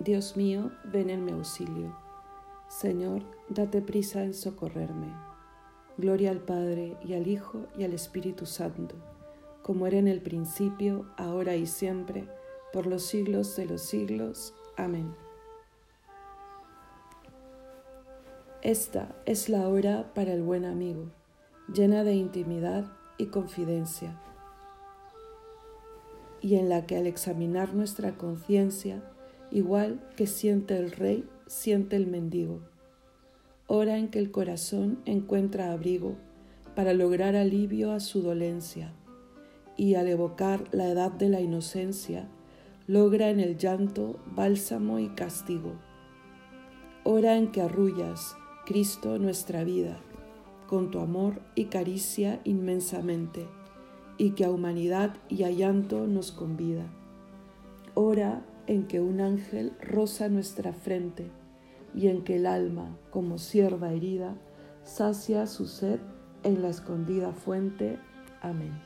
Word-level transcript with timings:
Dios 0.00 0.34
mío, 0.34 0.70
ven 0.84 1.10
en 1.10 1.26
mi 1.26 1.32
auxilio. 1.32 1.94
Señor, 2.68 3.22
date 3.50 3.82
prisa 3.82 4.24
en 4.24 4.32
socorrerme. 4.32 5.12
Gloria 5.98 6.30
al 6.30 6.40
Padre 6.40 6.96
y 7.04 7.12
al 7.12 7.26
Hijo 7.26 7.66
y 7.76 7.84
al 7.84 7.92
Espíritu 7.92 8.46
Santo, 8.46 8.94
como 9.62 9.86
era 9.86 9.98
en 9.98 10.08
el 10.08 10.22
principio, 10.22 11.04
ahora 11.18 11.54
y 11.56 11.66
siempre, 11.66 12.26
por 12.72 12.86
los 12.86 13.02
siglos 13.02 13.54
de 13.56 13.66
los 13.66 13.82
siglos. 13.82 14.54
Amén. 14.78 15.14
Esta 18.62 19.14
es 19.26 19.50
la 19.50 19.68
hora 19.68 20.14
para 20.14 20.32
el 20.32 20.42
buen 20.42 20.64
amigo, 20.64 21.10
llena 21.70 22.04
de 22.04 22.14
intimidad 22.14 22.90
y 23.18 23.26
confidencia, 23.26 24.18
y 26.40 26.54
en 26.54 26.70
la 26.70 26.86
que 26.86 26.96
al 26.96 27.06
examinar 27.06 27.74
nuestra 27.74 28.16
conciencia, 28.16 29.02
igual 29.50 30.00
que 30.16 30.26
siente 30.26 30.76
el 30.76 30.92
rey, 30.92 31.24
siente 31.46 31.96
el 31.96 32.06
mendigo. 32.06 32.60
Hora 33.66 33.98
en 33.98 34.08
que 34.08 34.18
el 34.18 34.30
corazón 34.30 35.00
encuentra 35.04 35.72
abrigo 35.72 36.16
para 36.74 36.92
lograr 36.92 37.36
alivio 37.36 37.92
a 37.92 38.00
su 38.00 38.22
dolencia 38.22 38.92
y 39.76 39.94
al 39.94 40.08
evocar 40.08 40.64
la 40.72 40.88
edad 40.88 41.10
de 41.10 41.28
la 41.28 41.40
inocencia, 41.40 42.28
logra 42.86 43.30
en 43.30 43.40
el 43.40 43.56
llanto 43.56 44.18
bálsamo 44.26 44.98
y 44.98 45.08
castigo. 45.10 45.72
Hora 47.04 47.36
en 47.36 47.50
que 47.50 47.62
arrullas, 47.62 48.36
Cristo, 48.66 49.18
nuestra 49.18 49.64
vida, 49.64 49.98
con 50.66 50.90
tu 50.90 51.00
amor 51.00 51.40
y 51.54 51.66
caricia 51.66 52.40
inmensamente, 52.44 53.46
y 54.18 54.32
que 54.32 54.44
a 54.44 54.50
humanidad 54.50 55.16
y 55.28 55.44
a 55.44 55.50
llanto 55.50 56.06
nos 56.06 56.30
convida. 56.30 56.84
Hora 57.94 58.44
en 58.70 58.86
que 58.86 59.00
un 59.00 59.20
ángel 59.20 59.72
roza 59.80 60.28
nuestra 60.28 60.72
frente 60.72 61.26
y 61.92 62.06
en 62.06 62.22
que 62.22 62.36
el 62.36 62.46
alma, 62.46 62.96
como 63.10 63.36
sierva 63.36 63.90
herida, 63.90 64.36
sacia 64.84 65.48
su 65.48 65.66
sed 65.66 65.98
en 66.44 66.62
la 66.62 66.68
escondida 66.68 67.32
fuente. 67.32 67.98
Amén. 68.40 68.80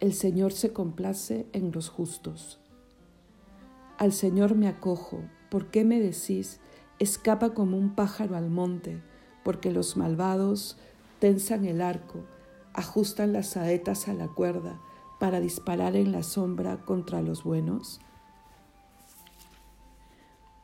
El 0.00 0.12
Señor 0.12 0.52
se 0.52 0.74
complace 0.74 1.46
en 1.54 1.72
los 1.72 1.88
justos. 1.88 2.60
Al 4.04 4.12
Señor 4.12 4.54
me 4.54 4.68
acojo, 4.68 5.22
¿por 5.48 5.70
qué 5.70 5.82
me 5.82 5.98
decís, 5.98 6.60
escapa 6.98 7.54
como 7.54 7.78
un 7.78 7.94
pájaro 7.94 8.36
al 8.36 8.50
monte? 8.50 9.00
Porque 9.42 9.72
los 9.72 9.96
malvados 9.96 10.76
tensan 11.20 11.64
el 11.64 11.80
arco, 11.80 12.18
ajustan 12.74 13.32
las 13.32 13.46
saetas 13.46 14.06
a 14.08 14.12
la 14.12 14.28
cuerda 14.28 14.78
para 15.18 15.40
disparar 15.40 15.96
en 15.96 16.12
la 16.12 16.22
sombra 16.22 16.84
contra 16.84 17.22
los 17.22 17.44
buenos. 17.44 17.98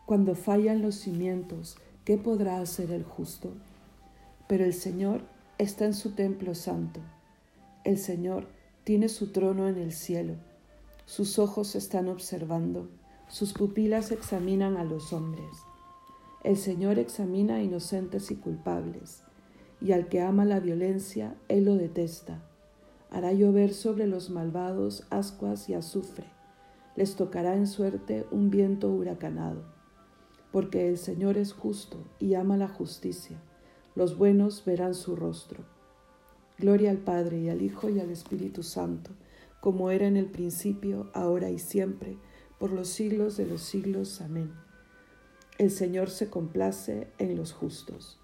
Cuando 0.04 0.34
fallan 0.34 0.82
los 0.82 0.96
cimientos, 0.96 1.78
¿qué 2.04 2.18
podrá 2.18 2.60
hacer 2.60 2.90
el 2.90 3.04
justo? 3.04 3.54
Pero 4.48 4.66
el 4.66 4.74
Señor 4.74 5.22
está 5.56 5.86
en 5.86 5.94
su 5.94 6.10
templo 6.10 6.54
santo. 6.54 7.00
El 7.84 7.96
Señor 7.96 8.48
tiene 8.84 9.08
su 9.08 9.32
trono 9.32 9.66
en 9.66 9.78
el 9.78 9.94
cielo. 9.94 10.34
Sus 11.06 11.38
ojos 11.38 11.74
están 11.74 12.06
observando, 12.08 12.90
sus 13.30 13.52
pupilas 13.52 14.10
examinan 14.10 14.76
a 14.76 14.82
los 14.82 15.12
hombres. 15.12 15.62
El 16.42 16.56
Señor 16.56 16.98
examina 16.98 17.56
a 17.56 17.62
inocentes 17.62 18.32
y 18.32 18.34
culpables, 18.34 19.22
y 19.80 19.92
al 19.92 20.08
que 20.08 20.20
ama 20.20 20.44
la 20.44 20.58
violencia, 20.58 21.36
Él 21.46 21.66
lo 21.66 21.76
detesta. 21.76 22.42
Hará 23.08 23.32
llover 23.32 23.72
sobre 23.72 24.08
los 24.08 24.30
malvados 24.30 25.06
ascuas 25.10 25.68
y 25.68 25.74
azufre. 25.74 26.26
Les 26.96 27.14
tocará 27.14 27.54
en 27.54 27.68
suerte 27.68 28.26
un 28.32 28.50
viento 28.50 28.88
huracanado. 28.90 29.62
Porque 30.50 30.88
el 30.88 30.98
Señor 30.98 31.38
es 31.38 31.52
justo 31.52 31.98
y 32.18 32.34
ama 32.34 32.56
la 32.56 32.68
justicia. 32.68 33.40
Los 33.94 34.18
buenos 34.18 34.64
verán 34.64 34.94
su 34.94 35.14
rostro. 35.14 35.64
Gloria 36.58 36.90
al 36.90 36.98
Padre 36.98 37.38
y 37.38 37.48
al 37.48 37.62
Hijo 37.62 37.90
y 37.90 38.00
al 38.00 38.10
Espíritu 38.10 38.64
Santo, 38.64 39.12
como 39.60 39.92
era 39.92 40.08
en 40.08 40.16
el 40.16 40.26
principio, 40.26 41.10
ahora 41.14 41.50
y 41.50 41.60
siempre, 41.60 42.18
por 42.60 42.70
los 42.70 42.86
siglos 42.86 43.36
de 43.36 43.46
los 43.46 43.62
siglos. 43.62 44.20
Amén. 44.20 44.52
El 45.58 45.72
Señor 45.72 46.08
se 46.10 46.30
complace 46.30 47.08
en 47.18 47.36
los 47.36 47.52
justos. 47.52 48.20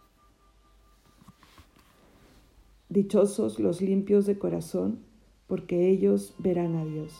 Dichosos 2.89 3.59
los 3.59 3.81
limpios 3.81 4.27
de 4.27 4.39
corazón, 4.39 5.01
porque 5.49 5.89
ellos 5.89 6.35
verán 6.39 6.77
a 6.77 6.85
Dios. 6.85 7.13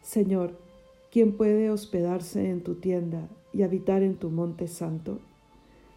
Señor, 0.00 0.58
¿quién 1.12 1.36
puede 1.36 1.68
hospedarse 1.68 2.48
en 2.48 2.62
tu 2.62 2.76
tienda 2.76 3.28
y 3.52 3.64
habitar 3.64 4.02
en 4.02 4.16
tu 4.16 4.30
monte 4.30 4.66
santo? 4.66 5.20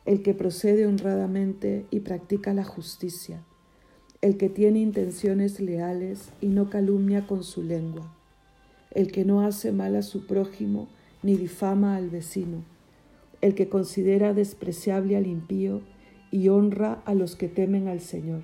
el 0.09 0.23
que 0.23 0.33
procede 0.33 0.87
honradamente 0.87 1.85
y 1.91 1.99
practica 1.99 2.51
la 2.51 2.63
justicia, 2.63 3.43
el 4.23 4.37
que 4.37 4.49
tiene 4.49 4.79
intenciones 4.79 5.59
leales 5.59 6.31
y 6.41 6.47
no 6.47 6.71
calumnia 6.71 7.27
con 7.27 7.43
su 7.43 7.61
lengua, 7.61 8.11
el 8.91 9.11
que 9.11 9.25
no 9.25 9.41
hace 9.41 9.71
mal 9.71 9.95
a 9.95 10.01
su 10.01 10.25
prójimo 10.25 10.87
ni 11.23 11.35
difama 11.35 11.95
al 11.95 12.09
vecino, 12.09 12.63
el 13.41 13.55
que 13.55 13.69
considera 13.69 14.33
despreciable 14.33 15.15
al 15.15 15.27
impío 15.27 15.81
y 16.31 16.49
honra 16.49 17.01
a 17.05 17.13
los 17.13 17.35
que 17.35 17.47
temen 17.47 17.87
al 17.87 17.99
Señor, 17.99 18.43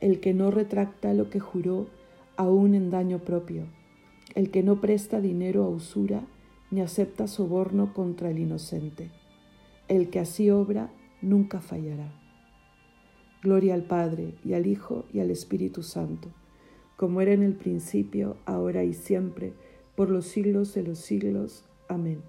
el 0.00 0.20
que 0.20 0.34
no 0.34 0.50
retracta 0.50 1.14
lo 1.14 1.30
que 1.30 1.40
juró 1.40 1.88
aún 2.36 2.74
en 2.74 2.90
daño 2.90 3.18
propio, 3.20 3.64
el 4.34 4.50
que 4.50 4.62
no 4.62 4.80
presta 4.80 5.20
dinero 5.20 5.64
a 5.64 5.68
usura 5.68 6.26
ni 6.70 6.80
acepta 6.80 7.26
soborno 7.26 7.94
contra 7.94 8.30
el 8.30 8.38
inocente 8.38 9.10
el 9.88 10.10
que 10.10 10.18
así 10.18 10.50
obra 10.50 10.90
nunca 11.22 11.60
fallará. 11.60 12.12
Gloria 13.42 13.74
al 13.74 13.84
Padre 13.84 14.34
y 14.44 14.54
al 14.54 14.66
Hijo 14.66 15.04
y 15.12 15.20
al 15.20 15.30
Espíritu 15.30 15.82
Santo, 15.82 16.30
como 16.96 17.20
era 17.20 17.32
en 17.32 17.42
el 17.42 17.54
principio, 17.54 18.36
ahora 18.46 18.84
y 18.84 18.94
siempre, 18.94 19.52
por 19.94 20.10
los 20.10 20.26
siglos 20.26 20.74
de 20.74 20.82
los 20.82 20.98
siglos. 20.98 21.64
Amén. 21.88 22.22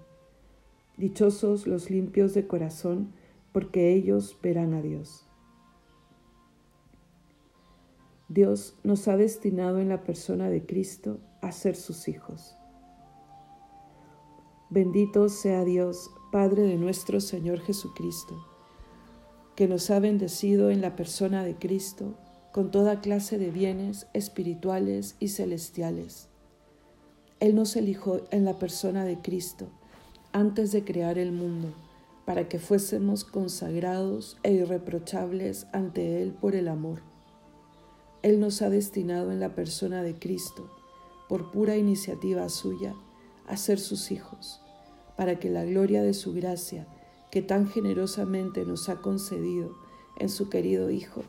Dichosos 0.96 1.66
los 1.66 1.90
limpios 1.90 2.34
de 2.34 2.46
corazón, 2.46 3.12
porque 3.52 3.92
ellos 3.92 4.36
verán 4.42 4.74
a 4.74 4.82
Dios. 4.82 5.24
Dios 8.28 8.76
nos 8.84 9.08
ha 9.08 9.16
destinado 9.16 9.80
en 9.80 9.88
la 9.88 10.04
persona 10.04 10.50
de 10.50 10.66
Cristo 10.66 11.18
a 11.40 11.50
ser 11.50 11.76
sus 11.76 12.08
hijos. 12.08 12.56
Bendito 14.70 15.30
sea 15.30 15.64
Dios, 15.64 16.10
Padre 16.30 16.64
de 16.64 16.76
nuestro 16.76 17.20
Señor 17.20 17.60
Jesucristo, 17.60 18.36
que 19.56 19.66
nos 19.66 19.90
ha 19.90 19.98
bendecido 19.98 20.68
en 20.68 20.82
la 20.82 20.94
persona 20.94 21.42
de 21.42 21.56
Cristo 21.56 22.18
con 22.58 22.72
toda 22.72 23.00
clase 23.00 23.38
de 23.38 23.52
bienes 23.52 24.08
espirituales 24.14 25.14
y 25.20 25.28
celestiales. 25.28 26.26
Él 27.38 27.54
nos 27.54 27.76
eligió 27.76 28.26
en 28.32 28.44
la 28.44 28.58
persona 28.58 29.04
de 29.04 29.16
Cristo 29.18 29.68
antes 30.32 30.72
de 30.72 30.82
crear 30.82 31.18
el 31.18 31.30
mundo, 31.30 31.68
para 32.24 32.48
que 32.48 32.58
fuésemos 32.58 33.22
consagrados 33.22 34.38
e 34.42 34.54
irreprochables 34.54 35.68
ante 35.72 36.20
Él 36.20 36.32
por 36.32 36.56
el 36.56 36.66
amor. 36.66 37.02
Él 38.22 38.40
nos 38.40 38.60
ha 38.60 38.70
destinado 38.70 39.30
en 39.30 39.38
la 39.38 39.54
persona 39.54 40.02
de 40.02 40.18
Cristo, 40.18 40.68
por 41.28 41.52
pura 41.52 41.76
iniciativa 41.76 42.48
suya, 42.48 42.92
a 43.46 43.56
ser 43.56 43.78
sus 43.78 44.10
hijos 44.10 44.60
para 45.16 45.38
que 45.38 45.48
la 45.48 45.64
gloria 45.64 46.02
de 46.02 46.12
su 46.12 46.32
gracia, 46.32 46.88
que 47.30 47.40
tan 47.40 47.68
generosamente 47.68 48.64
nos 48.64 48.88
ha 48.88 48.96
concedido 48.96 49.76
en 50.18 50.28
su 50.28 50.48
querido 50.48 50.90
Hijo, 50.90 51.22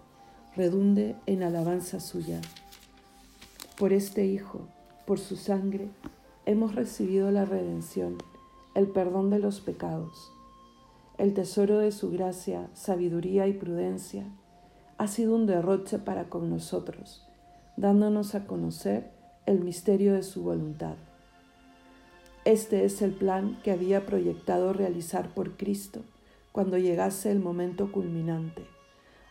redunde 0.55 1.15
en 1.25 1.43
alabanza 1.43 1.99
suya. 1.99 2.41
Por 3.77 3.93
este 3.93 4.25
Hijo, 4.25 4.67
por 5.05 5.19
su 5.19 5.35
sangre, 5.35 5.89
hemos 6.45 6.75
recibido 6.75 7.31
la 7.31 7.45
redención, 7.45 8.17
el 8.75 8.87
perdón 8.87 9.29
de 9.29 9.39
los 9.39 9.61
pecados. 9.61 10.31
El 11.17 11.33
tesoro 11.33 11.79
de 11.79 11.91
su 11.91 12.11
gracia, 12.11 12.69
sabiduría 12.73 13.47
y 13.47 13.53
prudencia 13.53 14.25
ha 14.97 15.07
sido 15.07 15.35
un 15.35 15.45
derroche 15.45 15.99
para 15.99 16.29
con 16.29 16.49
nosotros, 16.49 17.25
dándonos 17.77 18.35
a 18.35 18.45
conocer 18.45 19.11
el 19.45 19.61
misterio 19.61 20.13
de 20.13 20.23
su 20.23 20.43
voluntad 20.43 20.95
este 22.45 22.83
es 22.83 23.01
el 23.01 23.11
plan 23.11 23.59
que 23.63 23.71
había 23.71 24.07
proyectado 24.07 24.73
realizar 24.73 25.33
por 25.35 25.57
Cristo 25.57 26.01
cuando 26.51 26.79
llegase 26.79 27.31
el 27.31 27.39
momento 27.39 27.91
culminante, 27.91 28.65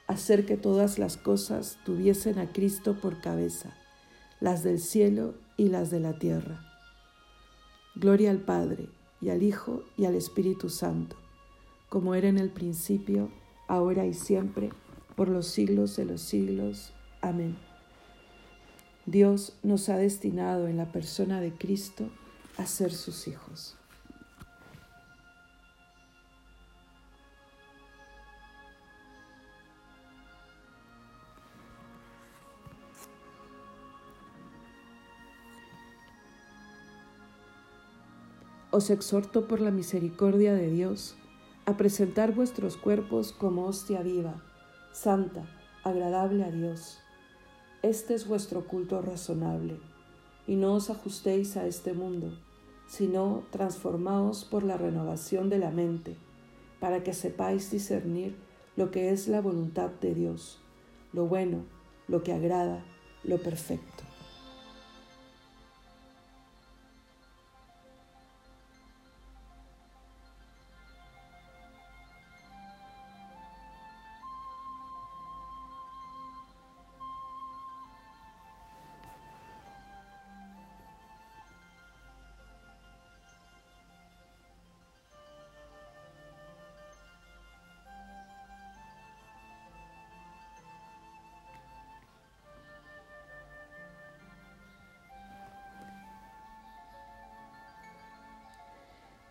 hacer 0.09 0.47
que 0.47 0.57
todas 0.57 0.99
las 0.99 1.17
cosas 1.17 1.79
tuviesen 1.85 2.39
a 2.39 2.51
Cristo 2.51 2.99
por 3.01 3.21
cabeza, 3.21 3.77
las 4.41 4.65
del 4.65 4.81
cielo 4.81 5.35
y 5.57 5.69
las 5.69 5.91
de 5.91 6.01
la 6.01 6.19
tierra. 6.19 6.65
Gloria 7.95 8.31
al 8.31 8.39
Padre, 8.39 8.89
y 9.21 9.31
al 9.31 9.43
Hijo, 9.43 9.85
y 9.97 10.07
al 10.07 10.15
Espíritu 10.15 10.71
Santo, 10.71 11.17
como 11.89 12.15
era 12.15 12.29
en 12.29 12.39
el 12.39 12.51
principio, 12.51 13.31
ahora 13.67 14.07
y 14.07 14.15
siempre, 14.15 14.71
por 15.15 15.29
los 15.29 15.47
siglos 15.47 15.97
de 15.97 16.05
los 16.05 16.23
siglos. 16.23 16.93
Amén. 17.21 17.57
Dios 19.07 19.57
nos 19.63 19.89
ha 19.89 19.97
destinado 19.97 20.69
en 20.69 20.77
la 20.77 20.93
persona 20.93 21.41
de 21.41 21.53
Cristo 21.53 22.11
a 22.57 22.67
ser 22.67 22.93
sus 22.93 23.27
hijos. 23.27 23.78
Os 38.79 38.91
exhorto 38.91 39.49
por 39.49 39.61
la 39.61 39.73
misericordia 39.73 40.55
de 40.55 40.71
Dios 40.71 41.17
a 41.67 41.77
presentar 41.77 42.33
vuestros 42.33 42.77
cuerpos 42.77 43.33
como 43.33 43.67
hostia 43.67 44.03
viva, 44.03 44.41
santa, 44.93 45.43
agradable 45.83 46.45
a 46.45 46.53
Dios. 46.53 47.01
Este 47.83 48.15
es 48.15 48.29
vuestro 48.29 48.69
culto 48.69 49.03
razonable, 49.03 49.81
y 50.47 50.55
no 50.55 50.75
os 50.75 50.91
ajustéis 50.91 51.57
a 51.57 51.67
este 51.67 51.93
mundo, 51.93 52.39
sino 52.87 53.43
transformaos 53.51 54.45
por 54.45 54.63
la 54.63 54.77
renovación 54.77 55.49
de 55.51 55.59
la 55.59 55.73
mente, 55.73 56.17
para 56.79 57.03
que 57.03 57.15
sepáis 57.15 57.73
discernir 57.73 58.37
lo 58.77 58.93
que 58.93 59.11
es 59.11 59.27
la 59.27 59.41
voluntad 59.41 59.91
de 60.01 60.15
Dios, 60.15 60.61
lo 61.13 61.27
bueno, 61.27 61.65
lo 62.07 62.23
que 62.23 62.33
agrada, 62.33 62.85
lo 63.25 63.39
perfecto. 63.39 64.08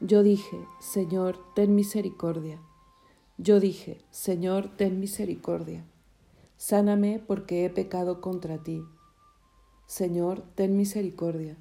Yo 0.08 0.24
dije, 0.24 0.66
Señor, 0.80 1.38
ten 1.54 1.76
misericordia. 1.76 2.62
Yo 3.38 3.60
dije, 3.60 3.98
Señor, 4.10 4.70
ten 4.78 5.02
misericordia. 5.02 5.86
Sáname 6.56 7.20
porque 7.20 7.66
he 7.66 7.70
pecado 7.70 8.22
contra 8.22 8.64
ti. 8.64 8.86
Señor, 9.86 10.44
ten 10.56 10.78
misericordia. 10.78 11.58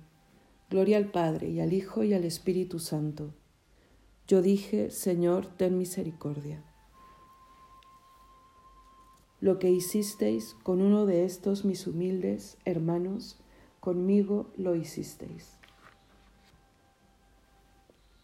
Gloria 0.70 0.96
al 0.98 1.10
Padre 1.10 1.48
y 1.48 1.58
al 1.58 1.72
Hijo 1.72 2.04
y 2.04 2.14
al 2.14 2.22
Espíritu 2.22 2.78
Santo. 2.78 3.34
Yo 4.28 4.42
dije, 4.42 4.92
Señor, 4.92 5.48
ten 5.48 5.76
misericordia. 5.76 6.62
Lo 9.40 9.58
que 9.58 9.72
hicisteis 9.72 10.54
con 10.62 10.82
uno 10.82 11.04
de 11.04 11.24
estos 11.24 11.64
mis 11.64 11.88
humildes 11.88 12.58
hermanos, 12.64 13.40
conmigo 13.80 14.52
lo 14.56 14.76
hicisteis. 14.76 15.55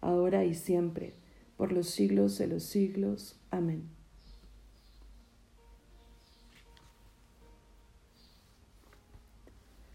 ahora 0.00 0.44
y 0.44 0.54
siempre, 0.54 1.14
por 1.56 1.72
los 1.72 1.88
siglos 1.88 2.38
de 2.38 2.46
los 2.46 2.62
siglos. 2.64 3.36
Amén. 3.50 3.88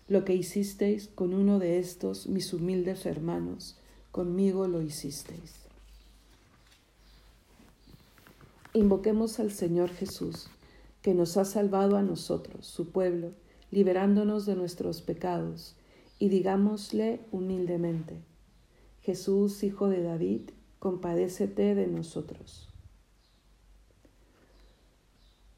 Lo 0.07 0.24
que 0.24 0.36
hicisteis 0.36 1.07
con 1.07 1.34
uno 1.34 1.57
de 1.57 1.80
estos 1.80 2.28
mis 2.28 2.54
humildes 2.54 3.07
hermanos, 3.07 3.80
conmigo 4.12 4.68
lo 4.68 4.84
hicisteis. 4.84 5.66
Invoquemos 8.74 9.39
al 9.39 9.51
Señor 9.51 9.89
Jesús, 9.89 10.48
que 11.01 11.13
nos 11.13 11.38
ha 11.38 11.46
salvado 11.46 11.98
a 11.98 12.03
nosotros, 12.03 12.68
su 12.68 12.91
pueblo, 12.91 13.32
liberándonos 13.72 14.46
de 14.46 14.56
nuestros 14.56 15.01
pecados, 15.01 15.75
y 16.20 16.29
digámosle 16.29 17.22
humildemente, 17.32 18.22
Jesús, 19.05 19.62
Hijo 19.62 19.88
de 19.88 20.01
David, 20.01 20.50
compadécete 20.79 21.75
de 21.75 21.85
nosotros. 21.85 22.67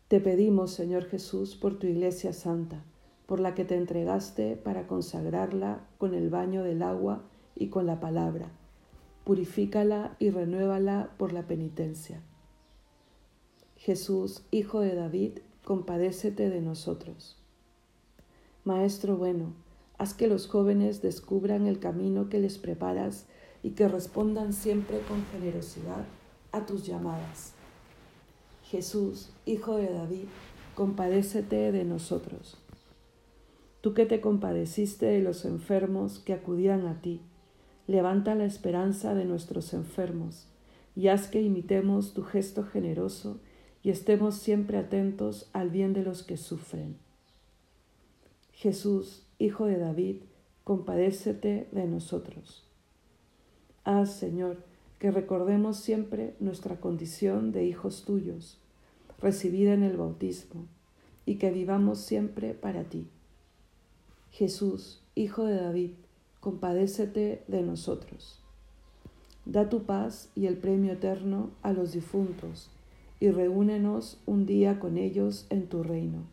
Te 0.09 0.19
pedimos, 0.19 0.71
Señor 0.71 1.05
Jesús, 1.05 1.55
por 1.55 1.79
tu 1.79 1.87
Iglesia 1.87 2.33
Santa, 2.33 2.83
por 3.25 3.39
la 3.39 3.55
que 3.55 3.63
te 3.63 3.77
entregaste 3.77 4.57
para 4.57 4.85
consagrarla 4.85 5.87
con 5.97 6.13
el 6.13 6.29
baño 6.29 6.61
del 6.61 6.83
agua 6.83 7.23
y 7.55 7.69
con 7.69 7.85
la 7.85 8.01
palabra. 8.01 8.51
Purifícala 9.23 10.17
y 10.19 10.29
renuévala 10.29 11.13
por 11.17 11.31
la 11.31 11.47
penitencia. 11.47 12.21
Jesús, 13.77 14.43
Hijo 14.51 14.81
de 14.81 14.93
David, 14.93 15.39
compadécete 15.63 16.49
de 16.49 16.59
nosotros. 16.59 17.37
Maestro 18.65 19.15
bueno, 19.15 19.53
haz 19.97 20.13
que 20.13 20.27
los 20.27 20.47
jóvenes 20.47 21.01
descubran 21.01 21.67
el 21.67 21.79
camino 21.79 22.29
que 22.29 22.39
les 22.39 22.57
preparas 22.57 23.25
y 23.63 23.71
que 23.71 23.87
respondan 23.87 24.53
siempre 24.53 24.99
con 25.01 25.25
generosidad 25.31 26.05
a 26.51 26.65
tus 26.65 26.85
llamadas. 26.85 27.53
Jesús, 28.63 29.29
Hijo 29.45 29.77
de 29.77 29.91
David, 29.91 30.25
compadécete 30.75 31.71
de 31.71 31.83
nosotros. 31.83 32.57
Tú 33.81 33.93
que 33.93 34.05
te 34.05 34.21
compadeciste 34.21 35.05
de 35.05 35.21
los 35.21 35.45
enfermos 35.45 36.19
que 36.19 36.33
acudían 36.33 36.85
a 36.87 37.01
ti, 37.01 37.21
levanta 37.87 38.35
la 38.35 38.45
esperanza 38.45 39.15
de 39.15 39.25
nuestros 39.25 39.73
enfermos 39.73 40.47
y 40.95 41.07
haz 41.07 41.27
que 41.27 41.41
imitemos 41.41 42.13
tu 42.13 42.23
gesto 42.23 42.63
generoso 42.63 43.39
y 43.83 43.91
estemos 43.91 44.35
siempre 44.35 44.77
atentos 44.77 45.49
al 45.53 45.69
bien 45.69 45.93
de 45.93 46.03
los 46.03 46.23
que 46.23 46.37
sufren. 46.37 46.97
Jesús, 48.51 49.26
Hijo 49.39 49.65
de 49.65 49.77
David, 49.77 50.15
compadécete 50.63 51.67
de 51.71 51.85
nosotros. 51.85 52.63
Haz, 53.83 54.15
Señor, 54.15 54.63
que 54.97 55.11
recordemos 55.11 55.77
siempre 55.77 56.33
nuestra 56.39 56.79
condición 56.79 57.51
de 57.51 57.63
hijos 57.63 58.03
tuyos, 58.03 58.57
recibida 59.19 59.73
en 59.73 59.83
el 59.83 59.95
bautismo, 59.95 60.65
y 61.27 61.35
que 61.35 61.51
vivamos 61.51 61.99
siempre 61.99 62.55
para 62.55 62.85
ti. 62.85 63.07
Jesús, 64.31 65.03
Hijo 65.13 65.45
de 65.45 65.61
David, 65.61 65.91
compadécete 66.39 67.43
de 67.47 67.61
nosotros. 67.61 68.41
Da 69.45 69.69
tu 69.69 69.83
paz 69.83 70.31
y 70.33 70.47
el 70.47 70.57
premio 70.57 70.93
eterno 70.93 71.51
a 71.61 71.73
los 71.73 71.91
difuntos, 71.91 72.71
y 73.19 73.29
reúnenos 73.29 74.19
un 74.25 74.47
día 74.47 74.79
con 74.79 74.97
ellos 74.97 75.45
en 75.51 75.67
tu 75.67 75.83
reino. 75.83 76.23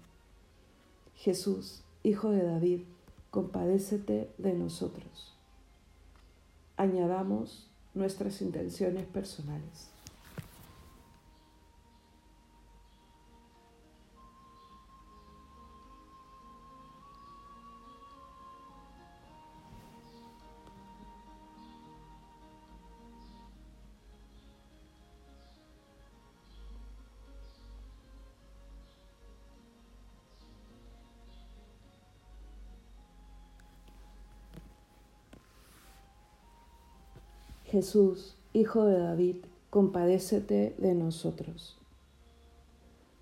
Jesús, 1.16 1.82
Hijo 2.02 2.30
de 2.30 2.42
David, 2.42 2.80
compadécete 3.34 4.30
de 4.38 4.54
nosotros. 4.54 5.34
añadamos 6.76 7.68
nuestras 7.92 8.40
intenciones 8.40 9.06
personales. 9.06 9.90
Jesús, 37.74 38.36
Hijo 38.52 38.84
de 38.84 39.00
David, 39.00 39.36
compadécete 39.68 40.76
de 40.78 40.94
nosotros. 40.94 41.76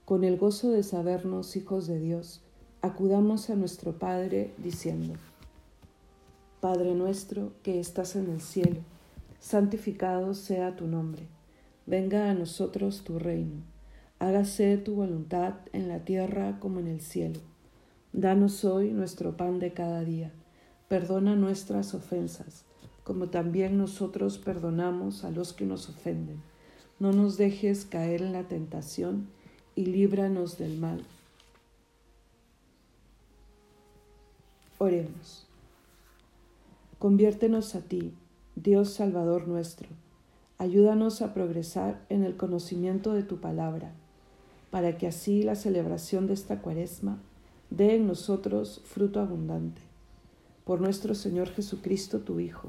Con 0.04 0.24
el 0.24 0.36
gozo 0.36 0.68
de 0.72 0.82
sabernos 0.82 1.56
hijos 1.56 1.86
de 1.86 1.98
Dios, 1.98 2.42
acudamos 2.82 3.48
a 3.48 3.54
nuestro 3.54 3.98
Padre 3.98 4.52
diciendo, 4.58 5.14
Padre 6.60 6.94
nuestro 6.94 7.54
que 7.62 7.80
estás 7.80 8.14
en 8.14 8.28
el 8.28 8.42
cielo, 8.42 8.80
santificado 9.40 10.34
sea 10.34 10.76
tu 10.76 10.86
nombre, 10.86 11.28
venga 11.86 12.28
a 12.28 12.34
nosotros 12.34 13.04
tu 13.04 13.18
reino, 13.18 13.62
hágase 14.18 14.76
tu 14.76 14.96
voluntad 14.96 15.54
en 15.72 15.88
la 15.88 16.00
tierra 16.00 16.60
como 16.60 16.78
en 16.78 16.88
el 16.88 17.00
cielo. 17.00 17.40
Danos 18.12 18.66
hoy 18.66 18.90
nuestro 18.90 19.34
pan 19.34 19.58
de 19.60 19.72
cada 19.72 20.04
día, 20.04 20.30
perdona 20.88 21.36
nuestras 21.36 21.94
ofensas 21.94 22.66
como 23.04 23.28
también 23.28 23.78
nosotros 23.78 24.38
perdonamos 24.38 25.24
a 25.24 25.30
los 25.30 25.52
que 25.52 25.66
nos 25.66 25.88
ofenden. 25.88 26.40
No 26.98 27.12
nos 27.12 27.36
dejes 27.36 27.84
caer 27.84 28.22
en 28.22 28.32
la 28.32 28.44
tentación 28.44 29.28
y 29.74 29.86
líbranos 29.86 30.58
del 30.58 30.78
mal. 30.78 31.04
Oremos. 34.78 35.46
Conviértenos 36.98 37.74
a 37.74 37.80
ti, 37.80 38.14
Dios 38.54 38.90
Salvador 38.90 39.48
nuestro. 39.48 39.88
Ayúdanos 40.58 41.22
a 41.22 41.34
progresar 41.34 42.04
en 42.08 42.22
el 42.22 42.36
conocimiento 42.36 43.12
de 43.14 43.24
tu 43.24 43.40
palabra, 43.40 43.92
para 44.70 44.96
que 44.96 45.08
así 45.08 45.42
la 45.42 45.56
celebración 45.56 46.28
de 46.28 46.34
esta 46.34 46.60
cuaresma 46.60 47.18
dé 47.70 47.96
en 47.96 48.06
nosotros 48.06 48.80
fruto 48.84 49.18
abundante. 49.18 49.80
Por 50.64 50.80
nuestro 50.80 51.16
Señor 51.16 51.48
Jesucristo, 51.48 52.20
tu 52.20 52.38
Hijo 52.38 52.68